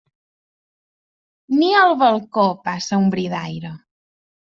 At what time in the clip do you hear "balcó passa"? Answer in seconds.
1.99-2.99